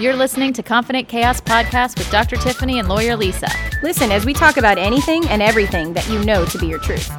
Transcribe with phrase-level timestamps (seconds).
[0.00, 2.36] You're listening to Confident Chaos Podcast with Dr.
[2.36, 3.48] Tiffany and lawyer Lisa.
[3.82, 7.10] Listen as we talk about anything and everything that you know to be your truth.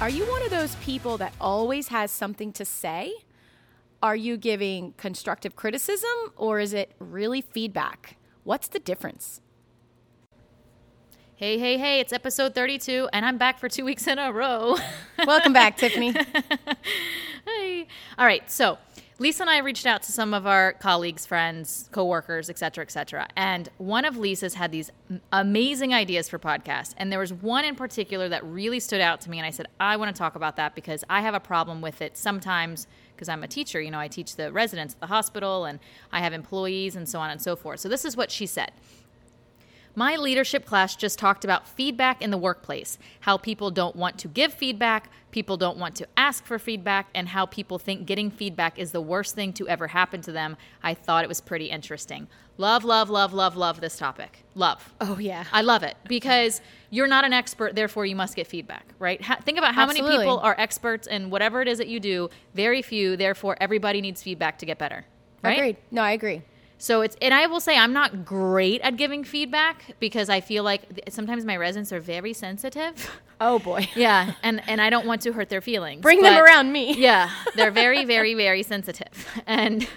[0.00, 3.12] Are you one of those people that always has something to say?
[4.00, 8.16] Are you giving constructive criticism or is it really feedback?
[8.44, 9.40] What's the difference?
[11.40, 14.76] Hey, hey, hey, it's episode 32, and I'm back for two weeks in a row.
[15.26, 16.12] Welcome back, Tiffany.
[17.46, 17.88] hey.
[18.18, 18.76] All right, so
[19.18, 22.90] Lisa and I reached out to some of our colleagues, friends, coworkers, et cetera, et
[22.90, 23.26] cetera.
[23.36, 24.90] And one of Lisa's had these
[25.32, 26.92] amazing ideas for podcasts.
[26.98, 29.38] And there was one in particular that really stood out to me.
[29.38, 32.02] And I said, I want to talk about that because I have a problem with
[32.02, 32.86] it sometimes
[33.16, 33.80] because I'm a teacher.
[33.80, 35.78] You know, I teach the residents at the hospital and
[36.12, 37.80] I have employees and so on and so forth.
[37.80, 38.72] So this is what she said.
[39.96, 44.28] My leadership class just talked about feedback in the workplace, how people don't want to
[44.28, 48.78] give feedback, people don't want to ask for feedback, and how people think getting feedback
[48.78, 50.56] is the worst thing to ever happen to them.
[50.82, 52.28] I thought it was pretty interesting.
[52.56, 54.44] Love, love, love, love, love this topic.
[54.54, 54.92] Love.
[55.00, 55.44] Oh, yeah.
[55.52, 59.20] I love it because you're not an expert, therefore you must get feedback, right?
[59.20, 60.10] Ha- think about how Absolutely.
[60.10, 64.00] many people are experts in whatever it is that you do, very few, therefore everybody
[64.00, 65.04] needs feedback to get better.
[65.42, 65.58] Right?
[65.58, 65.76] Agreed.
[65.90, 66.42] No, I agree.
[66.80, 70.64] So it's, and I will say I'm not great at giving feedback because I feel
[70.64, 73.10] like sometimes my residents are very sensitive.
[73.42, 73.88] Oh, boy.
[73.96, 76.02] yeah, and and I don't want to hurt their feelings.
[76.02, 76.94] Bring them around me.
[76.98, 79.88] Yeah, they're very, very, very sensitive, and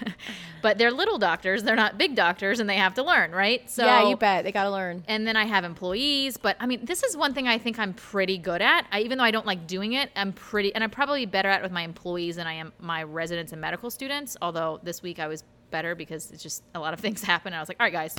[0.61, 1.61] but they're little doctors.
[1.63, 3.69] They're not big doctors, and they have to learn, right?
[3.69, 4.45] So yeah, you bet.
[4.45, 5.03] They got to learn.
[5.09, 6.37] and then I have employees.
[6.37, 8.87] But I mean, this is one thing I think I'm pretty good at.
[8.93, 11.59] I, even though I don't like doing it, I'm pretty, and I'm probably better at
[11.59, 14.37] it with my employees than I am my residents and medical students.
[14.41, 15.43] Although this week I was
[15.73, 17.47] better because it's just a lot of things happen.
[17.47, 18.15] And I was like, all right, guys,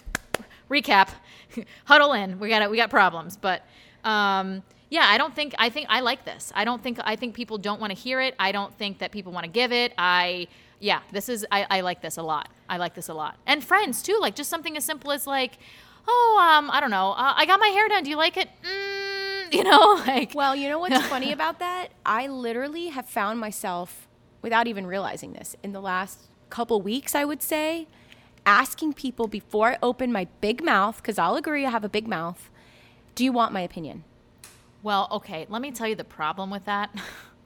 [0.71, 1.09] recap,
[1.87, 2.39] huddle in.
[2.39, 2.71] We got it.
[2.71, 3.63] We got problems, but.
[4.05, 6.53] Um, yeah, I don't think I think I like this.
[6.55, 8.35] I don't think I think people don't want to hear it.
[8.39, 9.93] I don't think that people want to give it.
[9.99, 10.47] I
[10.79, 12.49] yeah, this is I, I like this a lot.
[12.69, 13.37] I like this a lot.
[13.47, 15.59] And friends too, like just something as simple as like,
[16.07, 18.05] oh, um, I don't know, uh, I got my hair done.
[18.05, 18.49] Do you like it?
[18.63, 21.89] Mm, you know, like Well, you know what's funny about that?
[22.07, 24.07] I literally have found myself,
[24.43, 26.21] without even realizing this, in the last
[26.55, 27.89] couple weeks, I would say,
[28.47, 32.07] asking people before I open my big mouth, because I'll agree I have a big
[32.07, 32.49] mouth,
[33.17, 34.05] do you want my opinion?
[34.83, 35.47] well, okay.
[35.49, 36.95] Let me tell you the problem with that.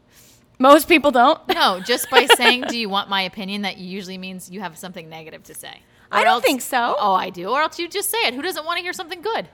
[0.58, 1.40] Most people don't.
[1.54, 5.08] no, just by saying, "Do you want my opinion?" That usually means you have something
[5.08, 5.82] negative to say.
[6.10, 6.96] I don't else- think so.
[6.98, 7.48] Oh, I do.
[7.48, 8.34] Or else you just say it.
[8.34, 9.48] Who doesn't want to hear something good?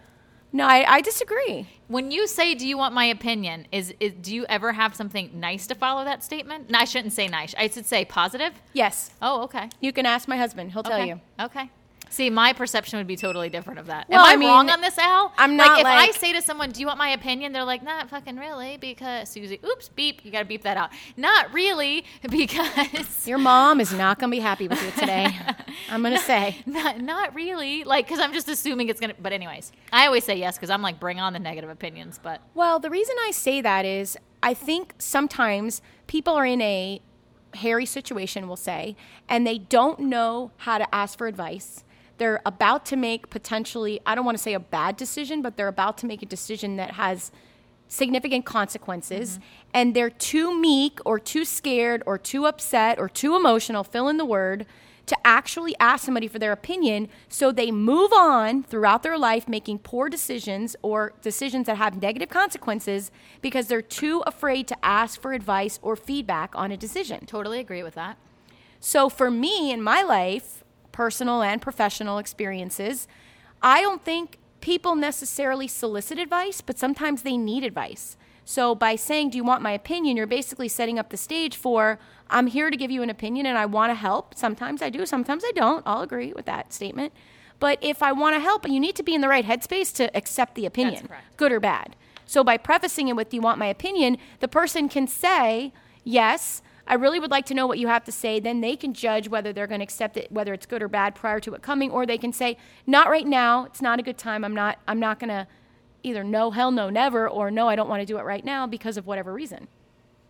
[0.54, 1.66] No, I, I disagree.
[1.88, 5.28] When you say, "Do you want my opinion?" Is, is do you ever have something
[5.34, 6.70] nice to follow that statement?
[6.70, 7.56] No, I shouldn't say nice.
[7.58, 8.52] I should say positive.
[8.72, 9.10] Yes.
[9.20, 9.68] Oh, okay.
[9.80, 10.70] You can ask my husband.
[10.70, 11.08] He'll tell okay.
[11.08, 11.20] you.
[11.40, 11.70] Okay.
[12.10, 14.08] See, my perception would be totally different of that.
[14.08, 15.32] Well, Am I, I mean, wrong on this, Al?
[15.36, 17.82] I'm like not if I say to someone, "Do you want my opinion?" They're like,
[17.82, 19.58] "Not fucking really," because Susie.
[19.64, 20.24] Oops, beep.
[20.24, 20.90] You got to beep that out.
[21.16, 25.28] Not really, because Your mom is not going to be happy with you today.
[25.90, 26.62] I'm going to say.
[26.66, 27.84] not not really.
[27.84, 29.14] Like, because I'm just assuming it's gonna.
[29.20, 32.20] But anyways, I always say yes because I'm like, bring on the negative opinions.
[32.22, 37.00] But Well, the reason I say that is I think sometimes people are in a
[37.54, 38.96] hairy situation, we'll say,
[39.28, 41.84] and they don't know how to ask for advice.
[42.18, 45.68] They're about to make potentially, I don't want to say a bad decision, but they're
[45.68, 47.32] about to make a decision that has
[47.88, 49.70] significant consequences, mm-hmm.
[49.74, 54.16] and they're too meek or too scared or too upset or too emotional, fill in
[54.16, 54.66] the word,
[55.06, 59.78] to actually ask somebody for their opinion so they move on throughout their life making
[59.78, 63.10] poor decisions or decisions that have negative consequences
[63.42, 67.26] because they're too afraid to ask for advice or feedback on a decision.
[67.26, 68.16] totally agree with that.
[68.80, 70.63] So for me in my life,
[70.94, 73.06] personal and professional experiences,
[73.60, 78.16] I don't think people necessarily solicit advice, but sometimes they need advice.
[78.46, 81.98] So by saying, "Do you want my opinion?" you're basically setting up the stage for
[82.30, 84.34] I'm here to give you an opinion and I want to help.
[84.34, 85.82] Sometimes I do, sometimes I don't.
[85.84, 87.12] I'll agree with that statement.
[87.58, 90.14] But if I want to help, you need to be in the right headspace to
[90.16, 91.96] accept the opinion, good or bad.
[92.26, 95.72] So by prefacing it with "Do you want my opinion?" the person can say,
[96.04, 98.94] "Yes, I really would like to know what you have to say." Then they can
[98.94, 101.62] judge whether they're going to accept it, whether it's good or bad, prior to it
[101.62, 103.64] coming, or they can say, "Not right now.
[103.64, 104.44] It's not a good time.
[104.44, 104.78] I'm not.
[104.86, 105.46] I'm not going to."
[106.06, 108.66] Either no, hell no, never, or no, I don't want to do it right now
[108.66, 109.68] because of whatever reason.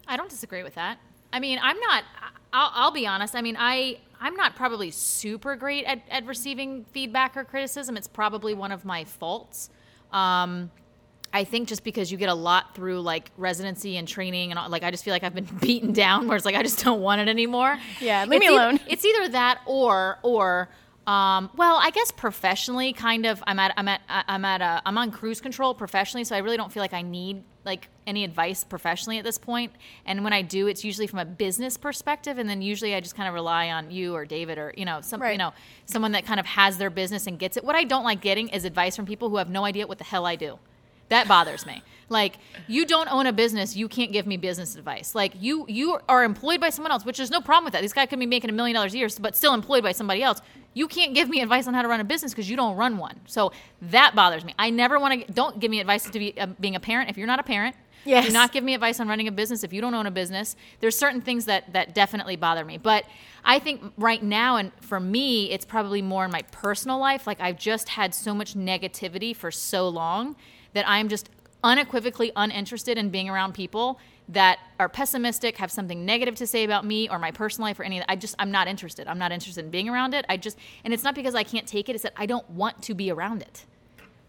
[0.06, 0.98] I don't disagree with that.
[1.32, 2.04] I mean, I'm not.
[2.52, 3.34] I'll, I'll be honest.
[3.34, 7.96] I mean, I I'm not probably super great at, at receiving feedback or criticism.
[7.96, 9.68] It's probably one of my faults.
[10.12, 10.70] Um,
[11.34, 14.69] I think just because you get a lot through like residency and training and all,
[14.70, 17.00] like I just feel like I've been beaten down where it's like I just don't
[17.00, 17.76] want it anymore.
[18.00, 18.81] Yeah, leave It's me alone.
[18.86, 20.70] It's either that or or
[21.06, 23.42] Um, well, I guess professionally, kind of.
[23.46, 26.56] I'm at I'm at I'm at a I'm on cruise control professionally, so I really
[26.56, 29.72] don't feel like I need like any advice professionally at this point.
[30.06, 33.16] And when I do, it's usually from a business perspective, and then usually I just
[33.16, 35.52] kind of rely on you or David or you know some you know
[35.84, 37.64] someone that kind of has their business and gets it.
[37.64, 40.04] What I don't like getting is advice from people who have no idea what the
[40.04, 40.58] hell I do.
[41.08, 41.82] That bothers me.
[42.08, 42.36] Like
[42.68, 45.14] you don't own a business, you can't give me business advice.
[45.14, 47.82] Like you you are employed by someone else, which there's no problem with that.
[47.82, 50.22] This guy could be making a million dollars a year, but still employed by somebody
[50.22, 50.40] else.
[50.74, 52.98] You can't give me advice on how to run a business because you don't run
[52.98, 53.20] one.
[53.26, 54.54] So that bothers me.
[54.58, 55.32] I never want to.
[55.32, 57.76] Don't give me advice to be uh, being a parent if you're not a parent.
[58.04, 58.26] Yes.
[58.26, 60.56] Do not give me advice on running a business if you don't own a business.
[60.80, 62.76] There's certain things that that definitely bother me.
[62.76, 63.04] But
[63.44, 67.40] I think right now and for me it's probably more in my personal life like
[67.40, 70.36] I've just had so much negativity for so long
[70.74, 71.30] that I'm just
[71.62, 73.98] unequivocally uninterested in being around people
[74.28, 77.84] that are pessimistic, have something negative to say about me or my personal life or
[77.84, 78.10] any of that.
[78.12, 79.06] I just I'm not interested.
[79.08, 80.24] I'm not interested in being around it.
[80.28, 82.82] I just and it's not because I can't take it, it's that I don't want
[82.82, 83.64] to be around it.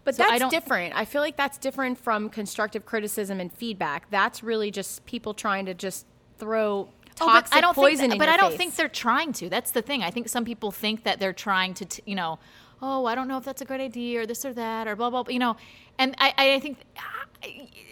[0.04, 0.94] But So that's don't- different.
[0.94, 4.08] I feel like that's different from constructive criticism and feedback.
[4.10, 6.06] That's really just people trying to just
[6.38, 6.88] throw
[7.18, 8.58] Oh, toxic but I don't poison think, in but I don't face.
[8.58, 9.48] think they're trying to.
[9.48, 10.02] That's the thing.
[10.02, 12.38] I think some people think that they're trying to, t- you know,
[12.82, 15.10] oh, I don't know if that's a great idea or this or that or blah
[15.10, 15.22] blah.
[15.22, 15.56] blah you know,
[15.98, 16.78] and I, I think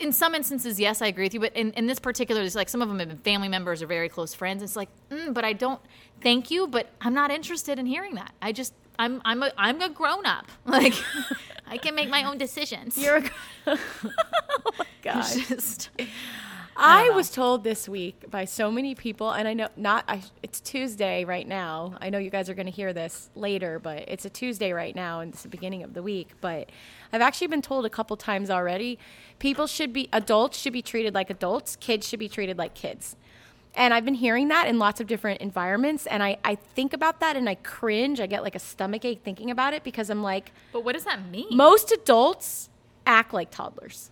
[0.01, 1.41] in some instances, yes, I agree with you.
[1.41, 3.87] But in, in this particular, it's like some of them have been family members or
[3.87, 4.63] very close friends.
[4.63, 5.81] It's like, mm, but I don't.
[6.21, 8.33] Thank you, but I'm not interested in hearing that.
[8.41, 8.75] I just.
[8.97, 10.47] I'm I'm a I'm a grown up.
[10.67, 10.95] Like
[11.67, 12.97] I can make my own decisions.
[12.97, 13.31] You're a,
[13.67, 13.79] oh
[14.79, 15.25] my god.
[15.49, 15.91] just
[16.77, 17.15] I, know.
[17.15, 20.05] was told this week by so many people, and I know not.
[20.09, 21.97] I, it's Tuesday right now.
[22.01, 24.95] I know you guys are going to hear this later, but it's a Tuesday right
[24.95, 26.31] now, and it's the beginning of the week.
[26.41, 26.71] But
[27.13, 28.99] I've actually been told a couple times already.
[29.39, 31.77] People should be adults should be treated like adults.
[31.77, 33.17] Kids should be treated like kids.
[33.77, 37.19] And I've been hearing that in lots of different environments, and I, I think about
[37.21, 38.21] that and I cringe.
[38.21, 41.05] I get like a stomach ache thinking about it because I'm like, But what does
[41.05, 41.49] that mean?
[41.51, 42.69] most adults
[43.07, 44.11] act like toddlers.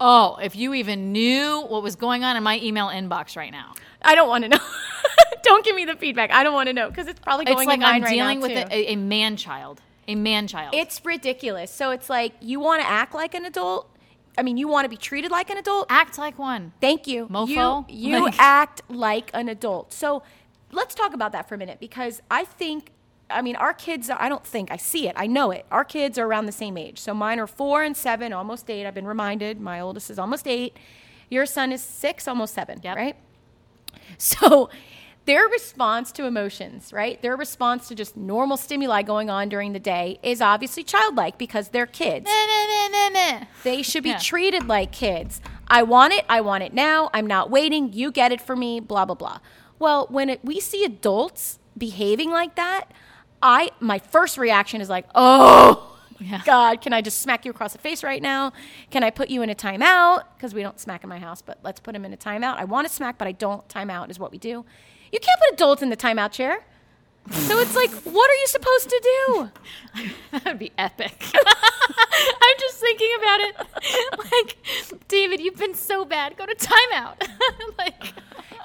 [0.00, 3.74] Oh, if you even knew what was going on in my email inbox right now.
[4.02, 4.58] I don't want to know.
[5.42, 6.30] don't give me the feedback.
[6.32, 8.12] I don't want to know because it's probably going to be It's like I'm right
[8.12, 9.80] dealing with a, a man child.
[10.06, 10.74] A man child.
[10.74, 11.70] It's ridiculous.
[11.70, 13.90] So it's like you want to act like an adult.
[14.38, 15.86] I mean, you want to be treated like an adult.
[15.90, 16.72] Act like one.
[16.80, 17.26] Thank you.
[17.26, 17.84] Mofo?
[17.88, 19.92] You, you Like- act like an adult.
[19.92, 20.22] So
[20.70, 22.92] let's talk about that for a minute because I think,
[23.30, 25.66] I mean, our kids, I don't think, I see it, I know it.
[25.70, 26.98] Our kids are around the same age.
[26.98, 28.86] So mine are four and seven, almost eight.
[28.86, 29.60] I've been reminded.
[29.60, 30.76] My oldest is almost eight.
[31.28, 32.96] Your son is six, almost seven, Yep.
[32.96, 33.16] right?
[34.18, 34.70] So
[35.26, 37.20] their response to emotions, right?
[37.20, 41.68] Their response to just normal stimuli going on during the day is obviously childlike because
[41.68, 42.26] they're kids.
[43.62, 44.18] They should be Yeah.
[44.18, 45.42] treated like kids.
[45.68, 46.24] I want it.
[46.30, 47.10] I want it now.
[47.12, 47.92] I'm not waiting.
[47.92, 48.80] You get it for me.
[48.80, 49.38] Blah blah blah.
[49.78, 52.90] Well, when it, we see adults behaving like that,
[53.42, 55.84] I my first reaction is like, oh.
[56.20, 56.42] Yeah.
[56.44, 58.52] God, can I just smack you across the face right now?
[58.90, 60.24] Can I put you in a timeout?
[60.36, 62.56] Because we don't smack in my house, but let's put him in a timeout.
[62.56, 63.66] I want to smack, but I don't.
[63.68, 64.64] Timeout is what we do.
[65.12, 66.64] You can't put adults in the timeout chair.
[67.30, 69.50] So it's like, what are you supposed to do?
[70.30, 71.24] That would be epic.
[71.34, 73.56] I'm just thinking about it.
[74.18, 76.36] Like, David, you've been so bad.
[76.36, 77.26] Go to timeout.
[77.78, 78.12] like,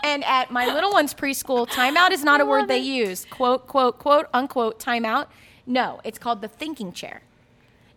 [0.03, 3.25] And at my little one's preschool, timeout is not a word love they use.
[3.29, 5.27] Quote, quote, quote, unquote, timeout.
[5.65, 7.21] No, it's called the thinking chair.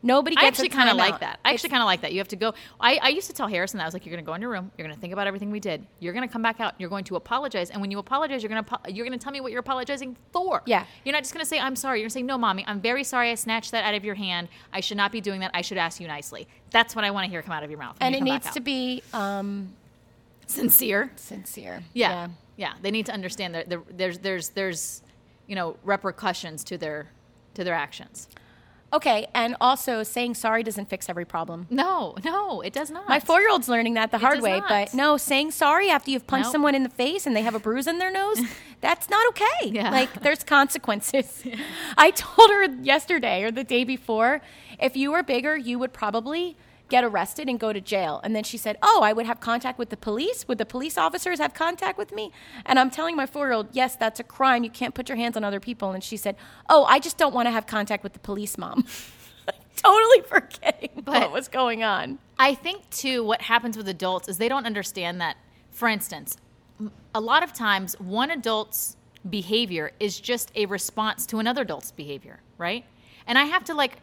[0.06, 1.40] Nobody I actually kind of like that.
[1.44, 2.12] I It's- actually kind of like that.
[2.12, 2.54] You have to go.
[2.80, 4.40] I, I used to tell Harrison that I was like, you're going to go in
[4.40, 4.70] your room.
[4.76, 5.84] You're going to think about everything we did.
[6.00, 6.74] You're going to come back out.
[6.78, 7.70] You're going to apologize.
[7.70, 10.16] And when you apologize, you're going to you're going to tell me what you're apologizing
[10.32, 10.62] for.
[10.66, 10.84] Yeah.
[11.04, 11.98] You're not just going to say I'm sorry.
[11.98, 12.64] You're going to say no, mommy.
[12.66, 13.30] I'm very sorry.
[13.30, 14.48] I snatched that out of your hand.
[14.72, 15.50] I should not be doing that.
[15.54, 16.46] I should ask you nicely.
[16.70, 17.96] That's what I want to hear come out of your mouth.
[18.00, 19.72] and you it needs to be um,
[20.46, 21.10] sincere.
[21.16, 21.82] sincere.
[21.92, 22.28] Yeah.
[22.56, 22.74] yeah.
[22.82, 23.66] They need to understand that
[23.96, 25.02] there's there's there's
[25.46, 27.08] you know repercussions to their
[27.54, 28.28] to their actions.
[28.92, 31.66] Okay, and also saying sorry doesn't fix every problem.
[31.70, 33.08] No, no, it does not.
[33.08, 34.68] My four year old's learning that the hard way, not.
[34.68, 36.52] but no, saying sorry after you've punched Nope.
[36.52, 38.38] someone in the face and they have a bruise in their nose,
[38.80, 39.70] that's not okay.
[39.70, 39.90] Yeah.
[39.90, 41.44] Like, there's consequences.
[41.98, 44.40] I told her yesterday or the day before,
[44.78, 46.56] if you were bigger, you would probably
[46.88, 48.20] get arrested and go to jail.
[48.22, 50.46] And then she said, Oh, I would have contact with the police?
[50.48, 52.32] Would the police officers have contact with me?
[52.64, 54.64] And I'm telling my four year old, Yes, that's a crime.
[54.64, 55.92] You can't put your hands on other people.
[55.92, 56.36] And she said,
[56.68, 58.84] Oh, I just don't want to have contact with the police, mom.
[59.76, 62.18] totally forgetting But- what was going on.
[62.38, 65.36] I think too what happens with adults is they don't understand that
[65.70, 66.38] for instance,
[67.14, 68.96] a lot of times one adult's
[69.28, 72.84] behavior is just a response to another adult's behavior, right?
[73.26, 73.98] And I have to like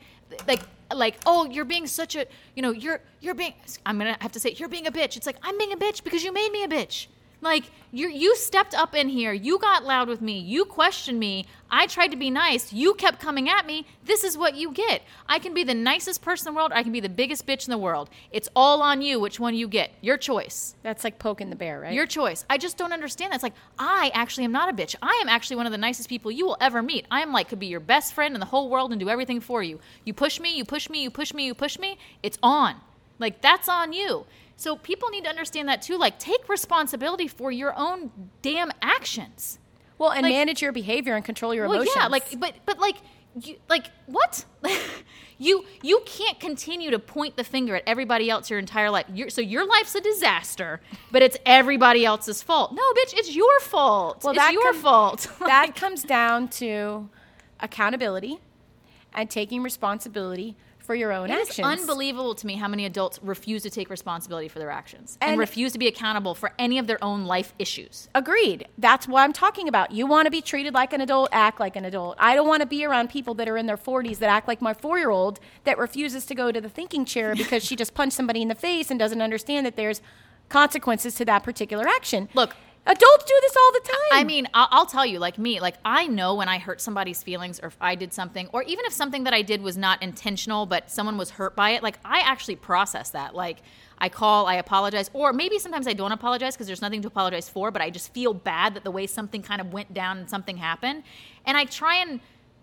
[0.47, 0.61] like
[0.97, 3.53] like oh you're being such a you know you're you're being
[3.85, 5.17] I'm gonna have to say you're being a bitch.
[5.17, 7.07] It's like i'm being a bitch because you made me a bitch
[7.43, 11.45] Like you you stepped up in here, you got loud with me, you questioned me.
[11.69, 13.85] I tried to be nice, you kept coming at me.
[14.05, 15.01] This is what you get.
[15.27, 17.45] I can be the nicest person in the world, or I can be the biggest
[17.45, 18.09] bitch in the world.
[18.31, 19.91] It's all on you which one you get.
[19.99, 20.75] Your choice.
[20.83, 21.93] That's like poking the bear, right?
[21.93, 22.45] Your choice.
[22.49, 23.35] I just don't understand that.
[23.35, 24.95] It's like I actually am not a bitch.
[25.01, 27.05] I am actually one of the nicest people you will ever meet.
[27.11, 29.41] I am like could be your best friend in the whole world and do everything
[29.41, 29.81] for you.
[30.05, 31.97] You push me, you push me, you push me, you push me.
[32.23, 32.75] It's on.
[33.23, 34.25] Like that's on you.
[34.57, 35.97] So people need to understand that too.
[35.97, 38.11] Like take responsibility for your own
[38.41, 39.59] damn actions.
[39.97, 41.95] well, and like- manage your behavior and control your Well, emotions.
[41.97, 42.97] yeah, like but but like
[43.41, 44.45] you like what?
[45.39, 49.05] you you can't continue to point the finger at everybody else your entire life.
[49.11, 52.73] you so your life's a disaster, but it's everybody else's fault.
[52.73, 54.23] No, bitch, it's your fault.
[54.23, 55.27] Well, it's that your com- fault.
[55.39, 57.09] that comes down to
[57.59, 58.39] accountability
[59.13, 61.59] and taking responsibility for your own It actions.
[61.59, 65.31] It's unbelievable to me how many adults refuse to take responsibility for their actions and,
[65.31, 68.09] And- refuse to be accountable for any of their own life issues.
[68.13, 68.67] Agreed.
[68.77, 69.91] That's what I'm talking about.
[69.91, 72.17] You want to be treated like an adult, act like an adult.
[72.19, 74.61] I don't want to be around people that are in their 40s that act like
[74.61, 77.93] my four year old that refuses to go to the thinking chair because she just
[77.93, 80.01] punched somebody in the face and doesn't understand that there's
[80.49, 82.29] consequences to that particular action.
[82.33, 84.19] Look, adults do this all the time.
[84.19, 87.23] I mean, I'll, I'll tell you, like me, like I know when I hurt somebody's
[87.23, 90.01] feelings or if I did something, or even if something that I did was not
[90.03, 93.35] intentional, but someone was hurt by it, like I actually process that.
[93.35, 93.61] Like
[93.97, 97.47] I call, I apologize, or maybe sometimes I don't apologize because there's nothing to apologize
[97.49, 100.29] for, but I just feel bad that the way something kind of went down and
[100.29, 101.03] something happened.
[101.45, 102.19] And I try and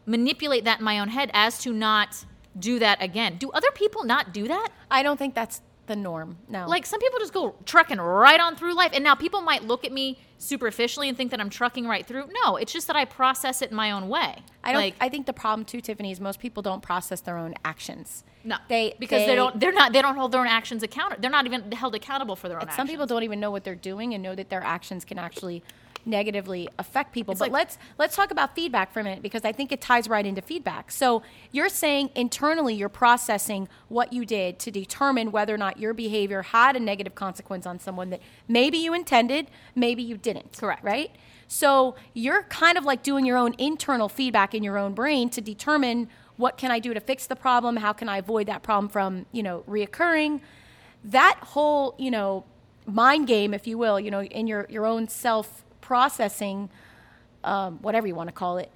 [0.06, 2.24] manipulate that in my own head as to not
[2.58, 3.36] do that again.
[3.36, 4.68] Do other people not do that?
[4.90, 6.38] I don't think that's the norm.
[6.48, 6.66] No.
[6.68, 8.92] Like some people just go trucking right on through life.
[8.94, 12.28] And now people might look at me superficially and think that I'm trucking right through.
[12.44, 14.36] No, it's just that I process it in my own way.
[14.62, 14.80] I don't.
[14.80, 18.24] like I think the problem too, Tiffany, is most people don't process their own actions.
[18.44, 21.20] no, they because they, don't they're not they don't hold their own actions accountable.
[21.20, 22.76] They're not even held accountable for their own actions.
[22.76, 22.92] Some actions.
[22.92, 25.62] people don't even know what they're doing and know that their actions can actually
[26.04, 27.34] negatively affect people.
[27.34, 30.08] but like- let's let's talk about feedback for a minute because I think it ties
[30.08, 30.90] right into feedback.
[30.90, 35.94] So you're saying internally you're processing what you did to determine whether or not your
[35.94, 40.56] behavior had a negative consequence on someone that maybe you intended, maybe you didn't.
[40.56, 40.84] Correct.
[40.84, 41.10] Right?
[41.48, 45.40] So you're kind of like doing your own internal feedback in your own brain to
[45.40, 47.76] determine what can I do to fix the problem?
[47.76, 50.40] How can I avoid that problem from, you know, reoccurring?
[51.04, 52.44] That whole, you know,
[52.86, 56.70] mind game, if you will, you know, in your, your own self processing,
[57.42, 58.70] um, whatever you want to call it,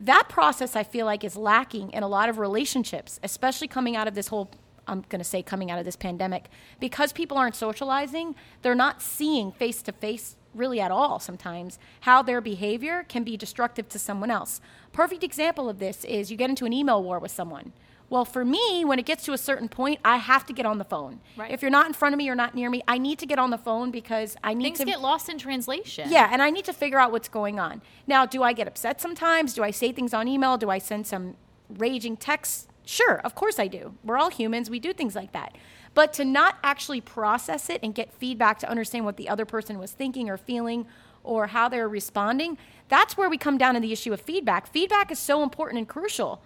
[0.00, 4.08] that process I feel like is lacking in a lot of relationships, especially coming out
[4.08, 4.50] of this whole,
[4.88, 6.46] I'm going to say coming out of this pandemic,
[6.80, 12.20] because people aren't socializing, they're not seeing face to face really at all sometimes how
[12.20, 14.60] their behavior can be destructive to someone else.
[14.92, 17.72] Perfect example of this is you get into an email war with someone.
[18.08, 20.78] Well, for me, when it gets to a certain point, I have to get on
[20.78, 21.20] the phone.
[21.36, 21.50] Right.
[21.50, 23.38] If you're not in front of me or not near me, I need to get
[23.38, 26.08] on the phone because I need Things to get lost in translation.
[26.10, 27.82] yeah, and I need to figure out what's going on.
[28.06, 29.54] Now, do I get upset sometimes?
[29.54, 30.56] Do I say things on email?
[30.56, 31.34] Do I send some
[31.68, 32.68] raging texts?
[32.84, 33.94] Sure, of course I do.
[34.04, 35.56] We're all humans, we do things like that.
[35.94, 39.78] But to not actually process it and get feedback to understand what the other person
[39.80, 40.86] was thinking or feeling
[41.24, 42.56] or how they're responding,
[42.88, 44.68] that's where we come down to the issue of feedback.
[44.68, 46.40] Feedback is so important and crucial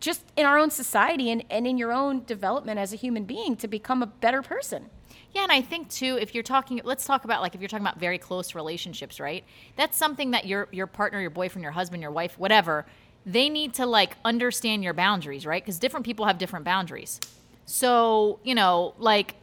[0.00, 3.56] just in our own society and, and in your own development as a human being
[3.56, 4.90] to become a better person.
[5.32, 7.84] Yeah, and I think too, if you're talking, let's talk about like if you're talking
[7.84, 9.44] about very close relationships, right?
[9.76, 12.86] That's something that your your partner, your boyfriend, your husband, your wife, whatever,
[13.26, 15.62] they need to like understand your boundaries, right?
[15.62, 17.20] Because different people have different boundaries.
[17.66, 19.34] So you know, like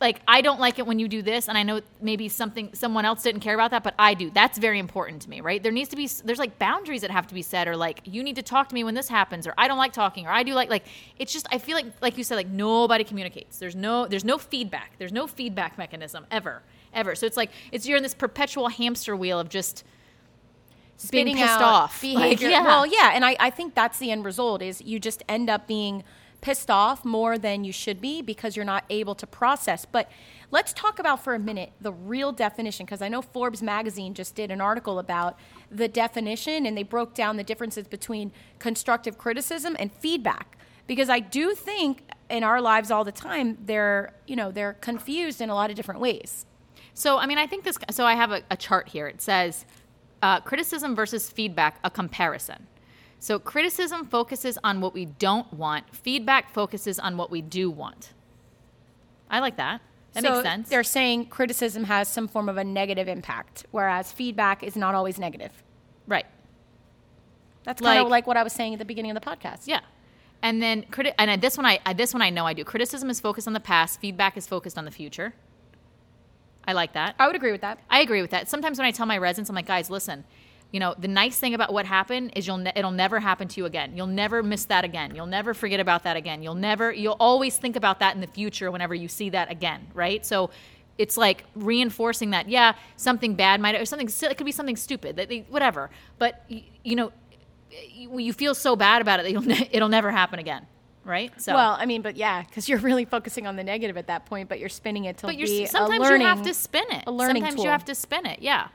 [0.00, 3.04] like I don't like it when you do this, and I know maybe something someone
[3.04, 4.30] else didn't care about that, but I do.
[4.30, 5.62] That's very important to me, right?
[5.62, 8.22] There needs to be there's like boundaries that have to be set, or like you
[8.22, 10.42] need to talk to me when this happens, or I don't like talking, or I
[10.42, 10.84] do like like
[11.18, 13.58] it's just I feel like like you said like nobody communicates.
[13.58, 14.92] There's no there's no feedback.
[14.98, 16.62] There's no feedback mechanism ever
[16.92, 17.14] ever.
[17.14, 19.84] So it's like it's you're in this perpetual hamster wheel of just
[21.10, 22.00] being pissed out off.
[22.00, 22.48] behavior.
[22.48, 22.64] Like, yeah.
[22.64, 25.66] Well, yeah, and I, I think that's the end result is you just end up
[25.66, 26.04] being
[26.40, 29.84] pissed off more than you should be because you're not able to process.
[29.84, 30.10] But
[30.50, 34.34] let's talk about for a minute the real definition because I know Forbes magazine just
[34.34, 35.38] did an article about
[35.70, 40.58] the definition and they broke down the differences between constructive criticism and feedback.
[40.86, 45.40] Because I do think in our lives all the time they're, you know, they're confused
[45.40, 46.46] in a lot of different ways.
[46.94, 47.76] So, I mean, I think this.
[47.90, 49.06] So, I have a, a chart here.
[49.06, 49.66] It says
[50.22, 52.66] uh, criticism versus feedback, a comparison.
[53.18, 58.12] So, criticism focuses on what we don't want, feedback focuses on what we do want.
[59.30, 59.80] I like that.
[60.12, 60.68] That so makes sense.
[60.68, 65.18] They're saying criticism has some form of a negative impact, whereas feedback is not always
[65.18, 65.50] negative.
[66.06, 66.26] right.
[67.64, 69.62] That's kind of Like- like what I was saying at the beginning of the podcast.
[69.66, 69.80] Yeah.
[70.40, 72.62] And then, criti- and this one, I- this one I know I do.
[72.62, 73.98] Criticism is focused on the past.
[74.00, 75.34] Feedback is focused on the future.
[76.68, 77.16] I like that.
[77.18, 77.78] I would agree with that.
[77.90, 78.48] I agree with that.
[78.48, 80.24] Sometimes when I tell my residents, I'm like, guys, listen,
[80.76, 83.60] you know, the nice thing about what happened is you'll ne- it'll never happen to
[83.62, 83.96] you again.
[83.96, 85.14] You'll never miss that again.
[85.14, 86.42] You'll never forget about that again.
[86.42, 89.86] You'll never you'll always think about that in the future whenever you see that again,
[89.94, 90.26] right?
[90.26, 90.50] So
[90.98, 95.16] it's like reinforcing that yeah, something bad might or something it could be something stupid,
[95.16, 95.88] that they, whatever.
[96.18, 97.10] But y- you know,
[97.70, 100.66] you, feel so bad about it that you'll ne- it'll never happen again,
[101.06, 101.32] right?
[101.40, 104.26] So Well, I mean, but yeah, because you're really focusing on the negative at that
[104.26, 106.20] point, but you're spinning it to but be you're a sometimes learning.
[106.20, 107.04] you have to spin it.
[107.06, 107.64] a learning sometimes tool.
[107.64, 108.42] you have to spin it.
[108.42, 108.68] Yeah.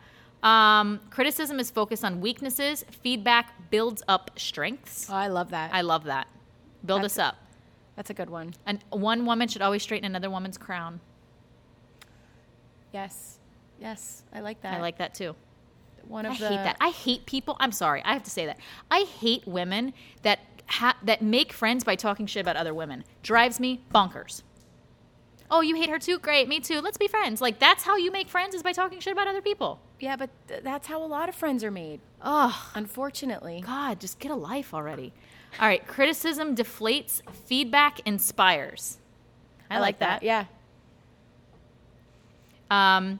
[0.43, 2.83] Um, criticism is focused on weaknesses.
[3.03, 5.07] Feedback builds up strengths.
[5.09, 5.71] Oh, I love that.
[5.73, 6.27] I love that.
[6.85, 7.35] Build That's- us up.
[7.95, 8.53] That's a good one.
[8.65, 11.01] And one woman should always straighten another woman's crown.
[12.93, 13.37] Yes.
[13.79, 14.75] Yes, I like that.
[14.75, 15.35] I like that too.
[16.07, 16.49] one I of the.
[16.49, 16.77] hate that.
[16.79, 17.57] I hate people.
[17.59, 18.01] I'm sorry.
[18.03, 18.57] I have to say that.
[18.89, 19.93] I hate women
[20.23, 23.03] that ha- that make friends by talking shit about other women.
[23.23, 24.41] Drives me bonkers.
[25.53, 26.17] Oh, you hate her too?
[26.17, 26.47] Great.
[26.47, 26.79] Me too.
[26.79, 27.41] Let's be friends.
[27.41, 29.79] Like that's how you make friends is by talking shit about other people.
[29.99, 31.99] Yeah, but th- that's how a lot of friends are made.
[32.23, 33.61] Oh, Unfortunately.
[33.65, 35.11] God, just get a life already.
[35.59, 38.97] All right, criticism deflates, feedback inspires.
[39.69, 40.23] I, like that.
[40.23, 40.45] Yeah.
[42.69, 43.19] Um,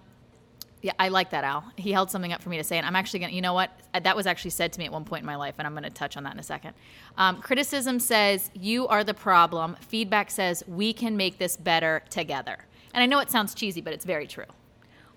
[0.81, 1.63] yeah, I like that, Al.
[1.77, 3.53] He held something up for me to say, and I'm actually going to, you know
[3.53, 3.69] what?
[3.93, 5.73] Uh, That was actually said to me at one point in my life, and I'm
[5.73, 6.73] going to touch on that in a second.
[7.17, 9.77] Um, criticism says, you are the problem.
[9.81, 12.57] Feedback says, we can make this better together.
[12.93, 14.45] And I know it sounds cheesy, but it's very true.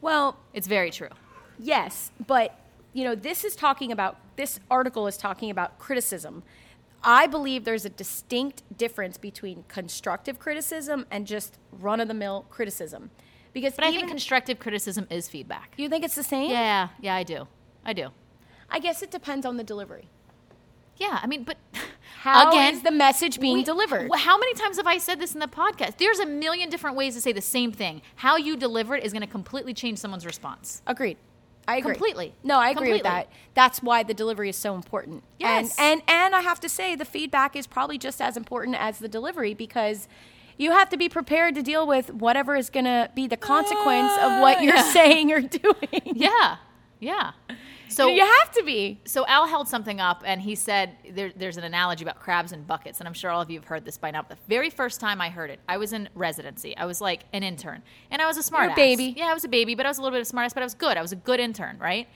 [0.00, 1.09] Well, It's very true.
[1.59, 2.59] Yes, but
[2.92, 6.42] you know, this is talking about this article is talking about criticism.
[7.02, 12.47] I believe there's a distinct difference between constructive criticism and just run of the mill
[12.50, 13.11] criticism.
[13.54, 15.73] Because But I think constructive criticism is feedback.
[15.78, 16.50] you think it's the same?
[16.50, 17.49] Yeah, yeah, I do.
[17.87, 18.08] I do.
[18.68, 20.08] I guess it depends on the delivery.
[20.96, 21.56] Yeah, I mean, but
[22.20, 24.11] How is again, the message being we- delivered?
[24.14, 25.96] How many times have I said this in the podcast?
[25.99, 28.02] There's a million different ways to say the same thing.
[28.16, 30.82] How you deliver it is going to completely change someone's response.
[30.87, 31.16] Agreed.
[31.66, 31.92] I agree.
[31.94, 32.34] Completely.
[32.42, 33.11] No, I agree with Completely.
[33.28, 33.28] that.
[33.54, 35.25] That's why the delivery is so important.
[35.38, 35.75] Yes.
[35.78, 38.99] And, and and I have to say the feedback is probably just as important as
[38.99, 40.06] the delivery because
[40.56, 44.12] you have to be prepared to deal with whatever is going to be the consequence
[44.20, 44.92] of what you're yeah.
[44.92, 45.75] saying or doing.
[46.14, 46.56] Yeah,
[47.00, 47.32] yeah.
[47.88, 49.00] So you have to be.
[49.04, 52.67] so Al held something up and he said there, there's an analogy about crabs and
[52.67, 54.23] buckets, and I'm sure all of you have heard this by now.
[54.23, 56.76] But the very first time I heard it, I was in residency.
[56.76, 59.14] I was like an intern, and I was a smart a baby.
[59.17, 60.62] Yeah, I was a baby, but I was a little bit of smart ass, but
[60.62, 60.97] I was good.
[60.97, 62.08] I was a good intern, right?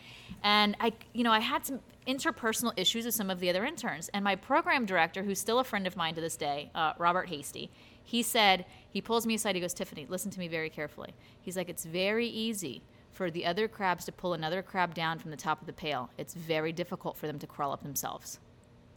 [0.42, 4.08] And I, you know, I had some interpersonal issues with some of the other interns,
[4.14, 7.28] and my program director, who's still a friend of mine to this day, uh, Robert
[7.28, 7.70] Hasty,
[8.08, 9.54] he said he pulls me aside.
[9.54, 11.12] He goes, Tiffany, listen to me very carefully.
[11.42, 12.80] He's like, it's very easy
[13.12, 16.08] for the other crabs to pull another crab down from the top of the pail.
[16.16, 18.38] It's very difficult for them to crawl up themselves.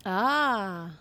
[0.06, 0.91] Ah.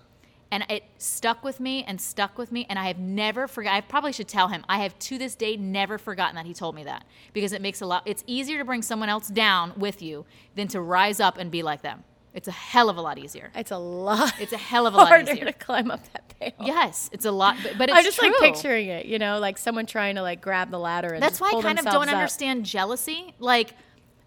[0.51, 2.67] And it stuck with me and stuck with me.
[2.69, 3.75] And I have never forgot.
[3.75, 4.65] I probably should tell him.
[4.69, 7.81] I have to this day never forgotten that he told me that because it makes
[7.81, 8.03] a lot.
[8.07, 11.63] It's easier to bring someone else down with you than to rise up and be
[11.63, 12.03] like them.
[12.33, 13.51] It's a hell of a lot easier.
[13.55, 14.33] It's a lot.
[14.41, 15.45] It's a hell of a lot easier.
[15.47, 16.53] to climb up that pail.
[16.65, 18.31] Yes, it's a lot, but, but it's I'm just true.
[18.31, 21.41] like picturing it, you know, like someone trying to like grab the ladder and That's
[21.41, 22.15] why I kind of don't up.
[22.15, 23.35] understand jealousy.
[23.39, 23.75] Like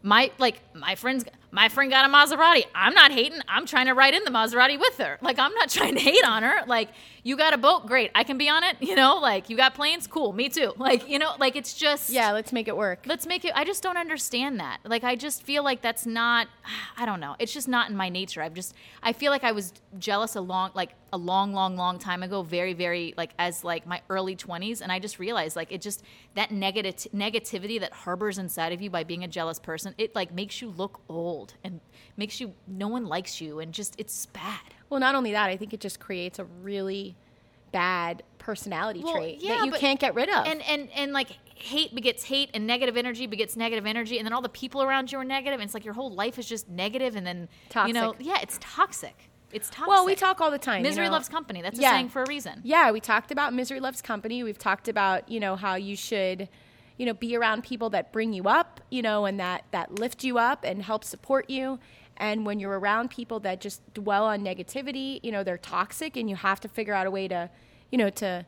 [0.01, 2.63] my like my friends my friend got a Maserati.
[2.73, 3.39] I'm not hating.
[3.47, 5.19] I'm trying to ride in the Maserati with her.
[5.21, 6.65] Like I'm not trying to hate on her.
[6.65, 6.89] Like
[7.21, 8.09] you got a boat, great.
[8.15, 9.19] I can be on it, you know?
[9.19, 10.33] Like you got planes, cool.
[10.33, 10.73] Me too.
[10.83, 13.05] Like, you know, like it's just Yeah, let's make it work.
[13.05, 14.79] Let's make it I just don't understand that.
[14.83, 16.47] Like I just feel like that's not
[16.97, 17.35] I don't know.
[17.39, 18.41] It's just not in my nature.
[18.41, 21.99] I've just I feel like I was jealous a long like a long long long
[21.99, 25.71] time ago, very very like as like my early 20s and I just realized like
[25.71, 29.93] it just that negative negativity that harbors inside of you by being a jealous person,
[29.99, 31.79] it like makes you look old and
[32.15, 34.59] makes you no one likes you and just it's bad.
[34.89, 37.15] Well, not only that, I think it just creates a really
[37.71, 40.45] bad personality Well, trait yeah, that you but- can't get rid of.
[40.45, 44.33] And and and like hate begets hate and negative energy begets negative energy and then
[44.33, 46.67] all the people around you are negative and it's like your whole life is just
[46.67, 47.87] negative and then toxic.
[47.95, 50.79] you know yeah it's toxic it's toxic well, we talk all the time.
[50.79, 51.11] you misery know.
[51.11, 51.89] loves company that's Yeah.
[51.91, 54.43] a saying for a reason Yeah, we talked about misery loves company.
[54.43, 56.49] We've talked about, you know, how you should,
[56.97, 60.23] you know, be around people that bring you up, you know, and that that lift
[60.23, 61.79] you up and help support you.
[62.17, 66.29] And when you're around people that just dwell on negativity, you know, they're toxic and
[66.29, 67.49] you have to figure out a way to,
[67.91, 68.45] you know, to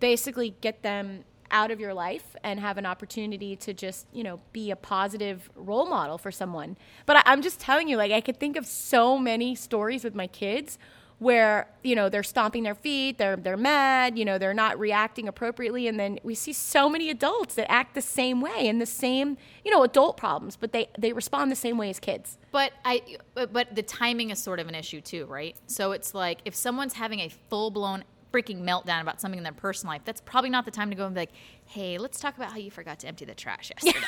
[0.00, 4.40] basically get them out of your life and have an opportunity to just, you know,
[4.52, 6.76] be a positive role model for someone.
[7.04, 10.14] But I, I'm just telling you, like, I could think of so many stories with
[10.14, 10.78] my kids
[11.18, 15.26] where, you know, they're stomping their feet, they're, they're mad, you know, they're not reacting
[15.28, 15.88] appropriately.
[15.88, 19.38] And then we see so many adults that act the same way and the same,
[19.64, 22.38] you know, adult problems, but they, they respond the same way as kids.
[22.52, 23.02] but i
[23.34, 26.94] but the timing is sort of an issue too right so it's like if someone's
[26.94, 28.04] having a full-blown
[28.36, 31.06] freaking meltdown about something in their personal life, that's probably not the time to go
[31.06, 31.32] and be like,
[31.66, 34.04] "Hey, let's talk about how you forgot to empty the trash yesterday."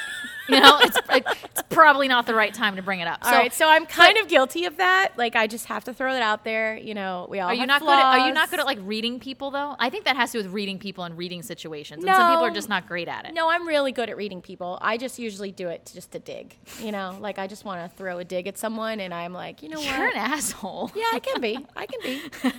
[0.49, 3.19] you know, it's like, it's probably not the right time to bring it up.
[3.23, 5.13] All right, so I'm kind of guilty of that.
[5.17, 6.77] Like I just have to throw it out there.
[6.77, 7.89] You know, we all Are you not good?
[7.91, 9.77] At, are you not good at like reading people though?
[9.79, 12.05] I think that has to do with reading people and reading situations.
[12.05, 13.35] And some people are just not great at it.
[13.35, 14.79] No, I'm really good at reading people.
[14.81, 16.57] I just usually do it just to dig.
[16.81, 19.63] You know, like I just want to throw a dig at someone, and I'm like,
[19.63, 19.99] you know what?
[19.99, 20.91] You're an asshole.
[20.95, 21.59] Yeah, I can be.
[21.77, 22.51] I can be.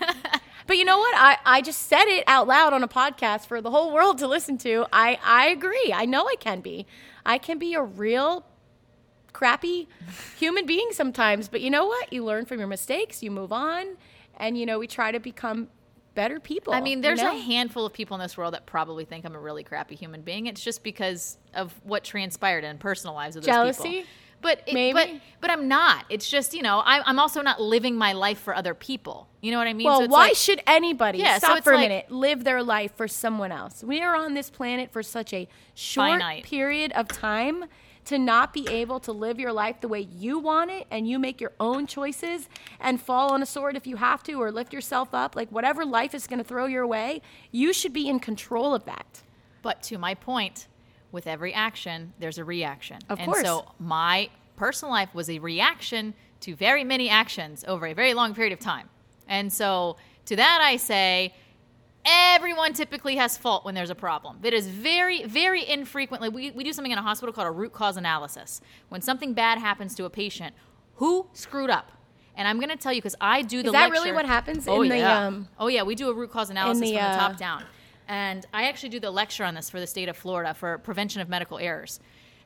[0.67, 1.15] But you know what?
[1.17, 4.27] I, I just said it out loud on a podcast for the whole world to
[4.27, 4.85] listen to.
[4.91, 5.91] I, I agree.
[5.93, 6.85] I know I can be.
[7.25, 8.45] I can be a real
[9.33, 9.87] crappy
[10.37, 11.47] human being sometimes.
[11.47, 12.11] But you know what?
[12.11, 13.97] You learn from your mistakes, you move on,
[14.37, 15.69] and you know, we try to become
[16.15, 16.73] better people.
[16.73, 17.35] I mean, you there's know?
[17.35, 20.21] a handful of people in this world that probably think I'm a really crappy human
[20.21, 20.47] being.
[20.47, 23.89] It's just because of what transpired in personal lives with those Jealousy?
[23.89, 24.09] people.
[24.41, 24.93] But it, Maybe?
[24.93, 25.09] but
[25.41, 26.05] but I'm not.
[26.09, 29.27] It's just you know I, I'm also not living my life for other people.
[29.41, 29.85] You know what I mean?
[29.85, 32.61] Well, So why like- should anybody Yeah, stop it's for a like- minute, live their
[32.63, 33.83] life for someone else?
[33.83, 36.43] We are on this planet for such a short Finite.
[36.43, 37.65] period of time
[38.05, 41.19] to not be able to live your life the way you want it and you
[41.19, 42.49] make your own choices
[42.79, 45.85] and fall on a sword if you have to or lift yourself up, like whatever
[45.85, 47.21] life is going to throw your way,
[47.51, 49.21] you should be in control of that.
[49.61, 50.67] But to my point,
[51.11, 52.99] with every action, there's a reaction.
[53.09, 53.43] Of and course.
[53.43, 58.33] so my personal life was a reaction to very many actions over a very long
[58.33, 58.89] period of time.
[59.27, 61.33] And so to that I say,
[62.05, 64.39] everyone typically has fault when there's a problem.
[64.43, 66.29] It is very, very infrequently.
[66.29, 68.61] We, we do something in a hospital called a root cause analysis.
[68.89, 70.55] When something bad happens to a patient,
[70.95, 71.91] who screwed up?
[72.35, 74.25] And I'm going to tell you because I do the Is that lecture- really what
[74.25, 75.27] happens oh, in the, yeah.
[75.27, 77.63] um, oh yeah, we do a root cause analysis the, from the top uh, down.
[78.09, 81.21] And I actually do the lecture on this for the state of Florida for prevention
[81.21, 81.99] of medical errors.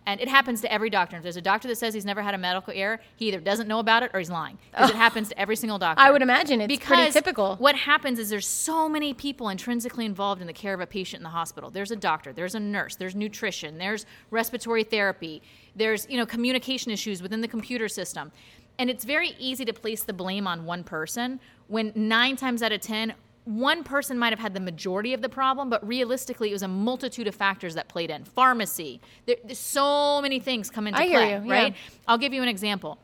[0.05, 1.15] And it happens to every doctor.
[1.15, 3.69] If there's a doctor that says he's never had a medical error, he either doesn't
[3.69, 4.57] know about it or he's lying.
[4.71, 6.03] Because it happens to every single doctor.
[6.03, 7.55] I would imagine it's pretty typical.
[7.55, 11.21] What happens is there's so many people intrinsically involved in the care of a patient
[11.21, 11.69] in the hospital.
[11.69, 15.41] There's a doctor, there's a nurse, there's nutrition, there's respiratory therapy,
[15.73, 18.33] there's you know communication issues within the computer system.
[18.77, 22.73] And it's very easy to place the blame on one person when nine times out
[22.73, 23.13] of ten,
[23.45, 26.67] one person might have had the majority of the problem, but realistically, it was a
[26.67, 28.23] multitude of factors that played in.
[28.23, 31.53] Pharmacy, there, there's so many things come into I hear play, you, yeah.
[31.53, 31.75] right?
[32.07, 32.99] I'll give you an example.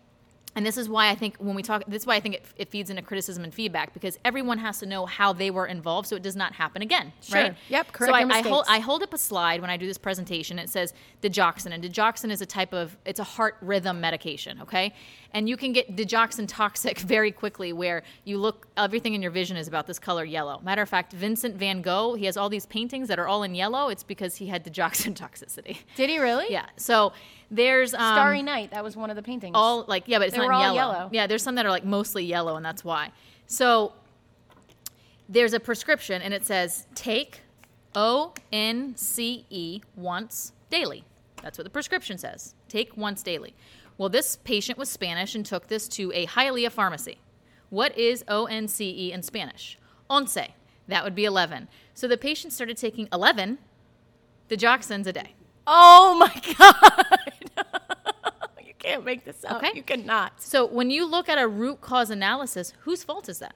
[0.55, 2.45] And this is why I think when we talk, this is why I think it,
[2.57, 6.07] it feeds into criticism and feedback because everyone has to know how they were involved
[6.07, 7.13] so it does not happen again.
[7.21, 7.41] Sure.
[7.41, 7.55] Right?
[7.69, 8.65] Yep, correct So I, I, hold.
[8.67, 10.57] I hold up a slide when I do this presentation.
[10.57, 14.59] It says digoxin, and digoxin is a type of it's a heart rhythm medication.
[14.61, 14.93] Okay,
[15.33, 19.55] and you can get digoxin toxic very quickly, where you look everything in your vision
[19.55, 20.59] is about this color yellow.
[20.63, 23.53] Matter of fact, Vincent Van Gogh he has all these paintings that are all in
[23.53, 23.89] yellow.
[23.89, 25.77] It's because he had digoxin toxicity.
[25.95, 26.47] Did he really?
[26.49, 26.65] Yeah.
[26.75, 27.13] So
[27.51, 29.53] there's um, Starry Night, that was one of the paintings.
[29.55, 30.75] all like yeah, but it's They not yellow.
[30.75, 31.09] yellow.
[31.11, 33.11] Yeah, there's some that are like mostly yellow, and that's why.
[33.47, 33.93] So
[35.27, 37.41] there's a prescription, and it says take
[37.95, 41.03] O N C E once daily.
[41.41, 42.53] That's what the prescription says.
[42.67, 43.55] Take once daily.
[43.97, 47.19] Well, this patient was Spanish and took this to a Hialeah pharmacy.
[47.69, 49.77] What is O N C E in Spanish?
[50.09, 50.37] Once.
[50.87, 51.67] That would be 11.
[51.93, 53.59] So the patient started taking 11
[54.49, 55.35] digoxins a day.
[55.71, 57.65] Oh my god!
[58.65, 59.57] you can't make this up.
[59.57, 59.71] Okay.
[59.75, 60.41] You cannot.
[60.41, 63.53] So when you look at a root cause analysis, whose fault is that?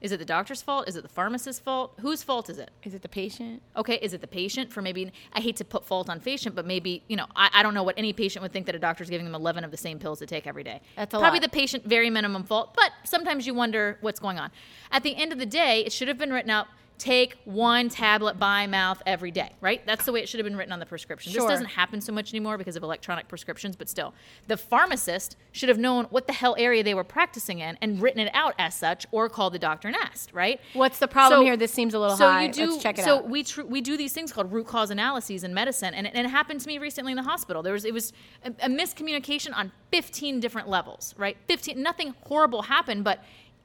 [0.00, 0.88] Is it the doctor's fault?
[0.88, 1.92] Is it the pharmacist's fault?
[2.00, 2.70] Whose fault is it?
[2.84, 3.60] Is it the patient?
[3.76, 6.64] Okay, is it the patient for maybe, I hate to put fault on patient, but
[6.64, 9.10] maybe, you know, I, I don't know what any patient would think that a doctor's
[9.10, 10.80] giving them 11 of the same pills to take every day.
[10.96, 11.42] That's a Probably lot.
[11.42, 14.50] the patient, very minimum fault, but sometimes you wonder what's going on.
[14.90, 16.68] At the end of the day, it should have been written out,
[17.00, 19.84] take one tablet by mouth every day, right?
[19.86, 21.32] That's the way it should have been written on the prescription.
[21.32, 21.42] Sure.
[21.42, 24.12] This doesn't happen so much anymore because of electronic prescriptions, but still.
[24.46, 28.20] The pharmacist should have known what the hell area they were practicing in and written
[28.20, 30.60] it out as such or called the doctor and asked, right?
[30.74, 31.56] What's the problem So- here?
[31.56, 32.44] This seems a little so high.
[32.44, 33.28] you do Let's check it so out.
[33.30, 36.26] we tr- we do these things called root cause analyses in medicine and it, and
[36.26, 38.12] it happened to me recently in the hospital there was it was
[38.44, 43.22] a, a miscommunication on 15 different levels right 15 nothing horrible happened but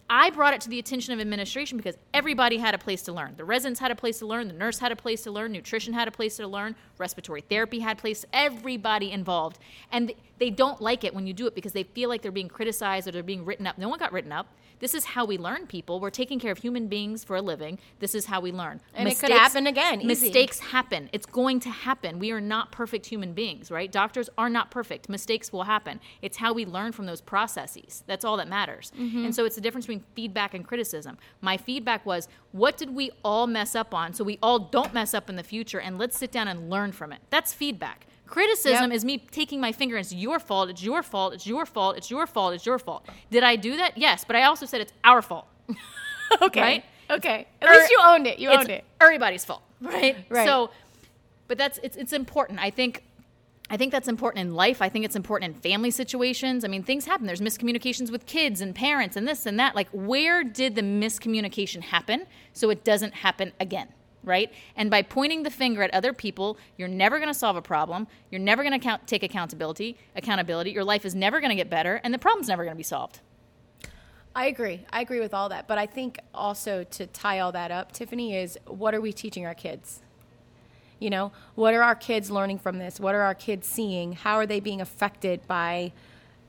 [0.09, 3.33] I brought it to the attention of administration because everybody had a place to learn.
[3.37, 4.47] The residents had a place to learn.
[4.47, 5.51] The nurse had a place to learn.
[5.51, 6.75] Nutrition had a place to learn.
[6.99, 8.23] Respiratory therapy had a place.
[8.31, 9.57] Everybody involved,
[9.91, 12.49] and they don't like it when you do it because they feel like they're being
[12.49, 13.79] criticized or they're being written up.
[13.79, 14.47] No one got written up.
[14.85, 15.99] This is how we learn people.
[15.99, 17.79] We're taking care of human beings for a living.
[17.97, 18.81] This is how we learn.
[18.93, 20.27] And it could happen again, easy.
[20.27, 21.09] Mistakes happen.
[21.11, 22.19] It's going to happen.
[22.19, 23.91] We are not perfect human beings, right?
[23.91, 25.09] Doctors are not perfect.
[25.09, 25.99] Mistakes will happen.
[26.21, 28.03] It's how we learn from those processes.
[28.05, 28.91] That's all that matters.
[28.95, 29.25] Mm-hmm.
[29.25, 31.17] And so it's the difference between feedback and criticism.
[31.41, 35.15] My feedback was, what did we all mess up on so we all don't mess
[35.15, 37.21] up in the future and let's sit down and learn from it.
[37.31, 38.05] That's feedback.
[38.27, 38.95] Criticism Yep.
[38.95, 41.95] is me taking my finger and it's your fault, it's your fault, it's your fault,
[41.97, 43.05] it's your fault, it's your fault.
[43.29, 43.97] Did I do that?
[43.97, 45.47] Yes, but I also said it's our fault
[46.41, 46.61] okay.
[46.61, 46.85] right?
[47.09, 47.47] Okay.
[47.61, 48.39] At Er- least you owned it.
[48.39, 48.83] You owned it.
[48.99, 50.17] everybody's fault, right?
[50.29, 50.47] Right.
[50.47, 50.71] So,
[51.47, 52.59] but that's it's it's important.
[52.59, 53.03] I think.
[53.67, 54.79] I think that's important in life.
[54.79, 56.63] I think it's important in family situations.
[56.63, 57.25] I mean, things happen.
[57.25, 59.73] There's miscommunications with kids and parents and this and that.
[59.75, 63.87] Like, where did the miscommunication happen so it doesn't happen again?
[64.25, 64.51] Right?
[64.75, 68.07] And by pointing the finger at other people, you're never going to solve a problem.
[68.31, 69.97] You're never going to take accountability.
[70.15, 70.71] Accountability.
[70.71, 72.83] Your life is never going to get better, and the problem's never going to be
[72.83, 73.21] solved.
[74.35, 74.85] I agree.
[74.91, 75.65] I agree with all that.
[75.67, 79.45] But I think also to tie all that up, Tiffany, is what are we teaching
[79.45, 80.01] our kids?
[80.99, 82.99] You know, what are our kids learning from this?
[82.99, 84.13] What are our kids seeing?
[84.13, 85.93] How are they being affected by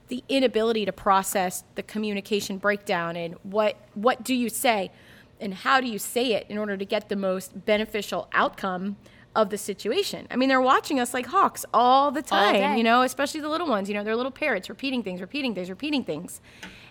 [0.09, 3.17] the inability to process the communication breakdown?
[3.17, 4.91] And what what do you say?
[5.41, 8.97] And how do you say it in order to get the most beneficial outcome
[9.35, 10.27] of the situation?
[10.31, 12.77] I mean, they're watching us like hawks all the time, day.
[12.77, 13.89] you know, especially the little ones.
[13.89, 16.41] You know, they're little parrots repeating things, repeating things, repeating things.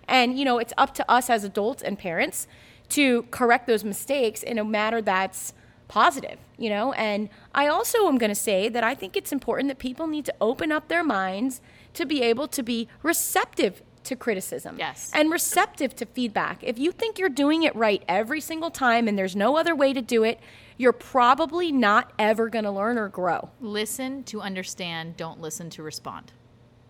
[0.07, 2.47] And, you know, it's up to us as adults and parents
[2.89, 5.53] to correct those mistakes in a manner that's
[5.87, 6.93] positive, you know?
[6.93, 10.25] And I also am going to say that I think it's important that people need
[10.25, 11.61] to open up their minds
[11.93, 15.11] to be able to be receptive to criticism Yes.
[15.13, 16.63] and receptive to feedback.
[16.63, 19.93] If you think you're doing it right every single time and there's no other way
[19.93, 20.39] to do it,
[20.77, 23.49] you're probably not ever going to learn or grow.
[23.61, 25.17] Listen to understand.
[25.17, 26.31] Don't listen to respond.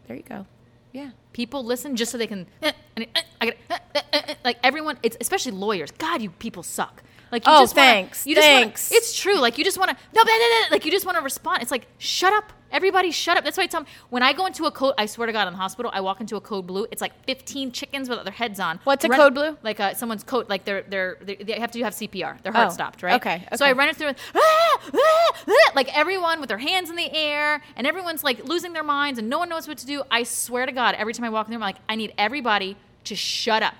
[0.07, 0.45] There you go.
[0.91, 1.11] Yeah.
[1.33, 2.47] People listen just so they can.
[2.61, 4.35] eh, eh, eh, eh, eh, eh, eh.
[4.45, 5.91] Like everyone, it's especially lawyers.
[5.91, 7.03] God, you people suck.
[7.31, 8.91] Like you Oh, just wanna- thanks, you just wanna- thanks.
[8.91, 9.37] it's true.
[9.39, 11.61] Like you just want to no, blah, blah, blah, like you just want to respond.
[11.61, 13.43] It's like shut up, everybody, shut up.
[13.43, 14.93] That's why I tell 'em, when I go into a code.
[14.97, 16.87] I swear to God, in the hospital, I walk into a code blue.
[16.91, 18.79] It's like fifteen chickens with their heads on.
[18.83, 19.57] What's a Run- code blue?
[19.63, 20.49] Like uh, someone's coat.
[20.49, 22.41] Like they're, they're they they have to have CPR.
[22.43, 23.01] Their heart Oh, stopped.
[23.03, 23.15] Right.
[23.15, 23.65] okay, So.
[23.65, 24.09] I run it through.
[24.09, 28.43] and, "Ah, ah, ah," like everyone with their hands in the air, and everyone's like
[28.45, 30.03] losing their minds, and no one knows what to do.
[30.11, 32.13] I swear to God, every time I walk in the room, I'm like, I need
[32.17, 33.75] everybody to shut up.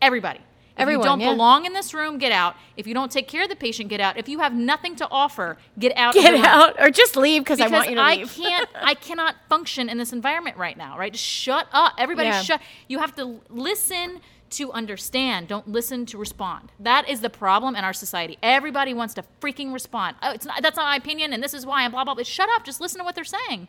[0.00, 0.40] Everybody.
[0.78, 1.30] If you don't yeah.
[1.30, 2.56] belong in this room, get out.
[2.76, 4.16] If you don't take care of the patient, get out.
[4.16, 6.14] If you have nothing to offer, get out.
[6.14, 8.32] Get out or just leave because I want you to I leave.
[8.36, 10.98] can't, I cannot function in this environment right now.
[10.98, 11.12] Right?
[11.12, 12.28] Just shut up, everybody.
[12.28, 12.42] Yeah.
[12.42, 12.62] Shut.
[12.88, 15.48] You have to listen to understand.
[15.48, 16.72] Don't listen to respond.
[16.78, 18.38] That is the problem in our society.
[18.42, 20.16] Everybody wants to freaking respond.
[20.22, 20.62] Oh, it's not.
[20.62, 21.84] That's not my opinion, and this is why.
[21.84, 22.24] And blah blah blah.
[22.24, 22.64] Shut up.
[22.64, 23.68] Just listen to what they're saying.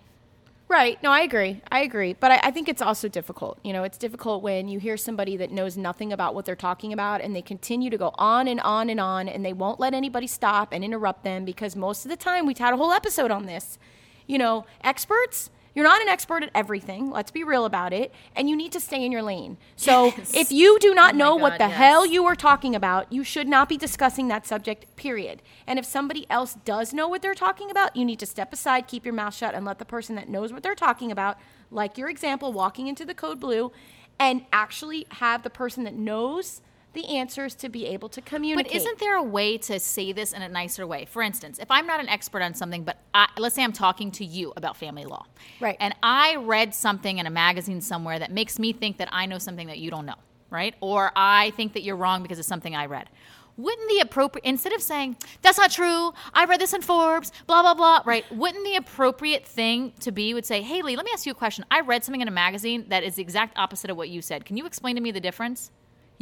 [0.73, 0.97] Right.
[1.03, 1.62] No, I agree.
[1.71, 2.13] I agree.
[2.13, 3.59] But I, I think it's also difficult.
[3.63, 6.91] You know, it's difficult when you hear somebody that knows nothing about what they're talking
[6.91, 9.93] about and they continue to go on and on and on and they won't let
[9.93, 13.29] anybody stop and interrupt them because most of the time, we've had a whole episode
[13.29, 13.77] on this.
[14.25, 17.09] You know, experts, you're not an expert at everything.
[17.09, 18.13] Let's be real about it.
[18.36, 19.57] And you need to stay in your lane.
[19.75, 20.33] So Yes.
[20.36, 21.73] if you do not Oh know what the yes.
[21.77, 25.41] hell you are talking about, you should not be discussing that subject, period.
[25.65, 28.88] And if somebody else does know what they're talking about, you need to step aside,
[28.88, 31.38] keep your mouth shut, and let the person that knows what they're talking about,
[31.71, 33.71] like your example, walking into the code blue,
[34.19, 36.62] and actually have the person that knows
[36.93, 38.71] the answers to be able to communicate.
[38.71, 41.06] But isn't there a way to say this in a nicer way?
[41.06, 44.12] For instance, if I'm not an expert on something, but I, let's say I'm talking
[44.12, 45.25] to you about family law,
[45.60, 45.77] Right.
[45.79, 49.38] And I read something in a magazine somewhere that makes me think that I know
[49.38, 50.15] something that you don't know,
[50.49, 50.75] right?
[50.82, 53.10] Or I think that you're wrong because of something I read.
[53.56, 57.62] Wouldn't the appropriate instead of saying that's not true, I read this in Forbes, blah
[57.62, 58.25] blah blah, right?
[58.32, 61.36] Wouldn't the appropriate thing to be would say, "Hey Lee, let me ask you a
[61.36, 61.63] question.
[61.69, 64.43] I read something in a magazine that is the exact opposite of what you said.
[64.45, 65.69] Can you explain to me the difference?"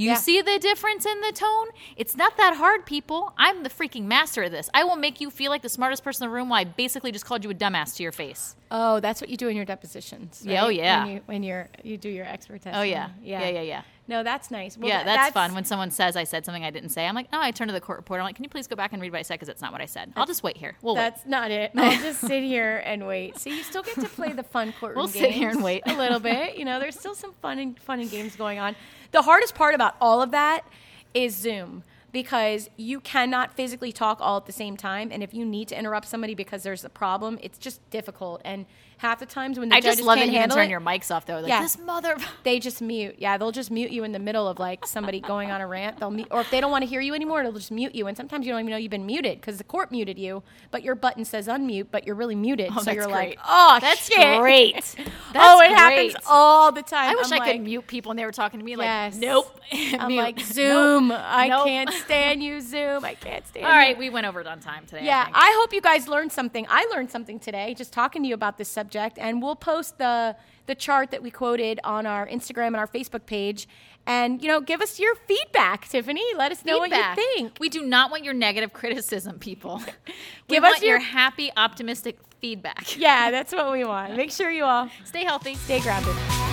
[0.02, 0.16] You Yeah.
[0.16, 1.68] see the difference in the tone?
[1.96, 3.34] It's not that hard, people.
[3.38, 4.70] I'm the freaking master of this.
[4.74, 7.12] I will make you feel like the smartest person in the room while I basically
[7.12, 8.56] just called you a dumbass to your face.
[8.72, 10.42] Oh, that's what you do in your depositions.
[10.46, 11.04] Yeah, oh, yeah.
[11.04, 12.62] When you when you're you do your expert.
[12.66, 13.10] Oh yeah.
[13.22, 13.82] Yeah, yeah, yeah.
[14.08, 14.78] No, that's nice.
[14.78, 15.54] Well, yeah, tha- that's, fun.
[15.54, 17.74] When someone says I said something I didn't say, I'm like, oh, I turn to
[17.74, 18.22] the court reporter.
[18.22, 19.72] I'm like, can you please go back and read what I said because it's not
[19.72, 20.12] what I said.
[20.18, 20.76] I'll just wait here.
[20.82, 21.02] We'll wait.
[21.02, 21.72] That's not it.
[21.78, 23.38] I'll just sit here and wait.
[23.40, 25.84] So you still get to play the fun courtroom We'll sit here and wait.
[25.86, 26.58] a little bit.
[26.58, 28.76] You know, there's still some fun and fun and games going on.
[29.12, 30.66] The hardest part about all of that
[31.14, 35.10] is Zoom because you cannot physically talk all at the same time.
[35.12, 38.42] And if you need to interrupt somebody because there's a problem, it's just difficult.
[38.44, 38.66] And
[39.02, 41.10] half the times when the I just love that you can turn it, your mics
[41.14, 41.40] off though.
[41.40, 41.62] Like Yeah.
[41.62, 42.16] this mother.
[42.44, 43.16] they just mute.
[43.18, 46.00] Yeah, they'll just mute you in the middle of like somebody going on a rant.
[46.00, 48.06] They'll mute, or if they don't want to hear you anymore, they'll just mute you.
[48.06, 50.84] And sometimes you don't even know you've been muted because the court muted you, but
[50.84, 52.72] your button says unmute, but you're really muted.
[52.78, 53.38] Oh, so you're great.
[53.38, 54.40] like, oh, That's shit.
[54.40, 54.76] great.
[55.00, 57.10] oh, That's it happens all the time.
[57.12, 58.86] I wish I'm I like, could mute people and they were talking to me like,
[58.86, 59.16] Yes.
[59.18, 59.60] nope.
[59.98, 60.22] I'm Mute.
[60.22, 60.46] like Nope.
[60.46, 61.12] Zoom.
[61.12, 61.66] I Nope.
[61.66, 63.04] can't stand you, Zoom.
[63.04, 63.66] I can't stand.
[63.66, 63.78] All you.
[63.78, 65.06] right, we went over it on time today.
[65.06, 65.38] Yeah, I think.
[65.38, 66.68] I hope you guys learned something.
[66.70, 70.36] I learned something today just talking to you about this subject, and we'll post the
[70.68, 73.68] the chart that we quoted on our Instagram and our Facebook page.
[74.06, 76.24] And you know, give us your feedback, Tiffany.
[76.36, 77.18] Let us know feedback.
[77.18, 77.58] what you think.
[77.60, 79.78] We do not want your negative criticism, people.
[80.08, 80.14] we
[80.56, 82.98] Give us want your your- happy, optimistic feedback.
[82.98, 84.16] Yeah, that's what we want.
[84.16, 85.56] Make sure you all Stay healthy.
[85.56, 86.51] stay grounded.